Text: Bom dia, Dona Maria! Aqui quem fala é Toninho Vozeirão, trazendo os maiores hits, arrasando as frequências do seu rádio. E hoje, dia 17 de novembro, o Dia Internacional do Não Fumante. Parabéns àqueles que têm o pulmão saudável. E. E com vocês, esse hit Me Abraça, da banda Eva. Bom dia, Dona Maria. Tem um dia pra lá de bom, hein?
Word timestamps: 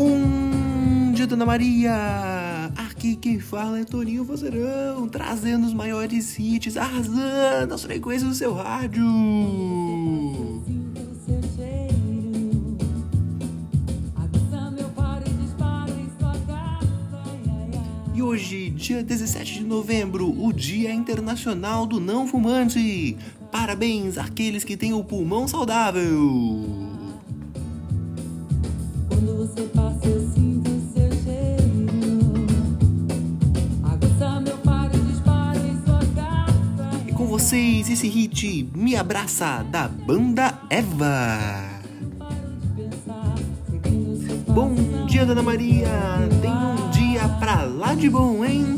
Bom 0.00 1.10
dia, 1.12 1.26
Dona 1.26 1.44
Maria! 1.44 2.70
Aqui 2.76 3.16
quem 3.16 3.40
fala 3.40 3.80
é 3.80 3.84
Toninho 3.84 4.22
Vozeirão, 4.22 5.08
trazendo 5.08 5.66
os 5.66 5.74
maiores 5.74 6.38
hits, 6.38 6.76
arrasando 6.76 7.74
as 7.74 7.82
frequências 7.82 8.30
do 8.30 8.36
seu 8.36 8.54
rádio. 8.54 9.02
E 18.14 18.22
hoje, 18.22 18.70
dia 18.70 19.02
17 19.02 19.54
de 19.54 19.64
novembro, 19.64 20.32
o 20.40 20.52
Dia 20.52 20.94
Internacional 20.94 21.84
do 21.84 21.98
Não 21.98 22.24
Fumante. 22.24 23.16
Parabéns 23.50 24.16
àqueles 24.16 24.62
que 24.62 24.76
têm 24.76 24.92
o 24.92 25.02
pulmão 25.02 25.48
saudável. 25.48 26.87
E. 29.18 29.58
E 37.08 37.12
com 37.12 37.26
vocês, 37.26 37.90
esse 37.90 38.08
hit 38.08 38.70
Me 38.74 38.96
Abraça, 38.96 39.64
da 39.70 39.88
banda 39.88 40.54
Eva. 40.70 41.38
Bom 44.48 44.74
dia, 45.06 45.26
Dona 45.26 45.42
Maria. 45.42 45.88
Tem 46.40 46.50
um 46.50 46.90
dia 46.90 47.28
pra 47.40 47.62
lá 47.62 47.94
de 47.94 48.08
bom, 48.08 48.44
hein? 48.44 48.77